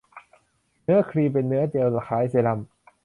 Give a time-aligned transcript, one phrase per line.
[0.83, 2.59] เนื้อครีมเป็นเนื้อเจลคล้ายเซรั่ม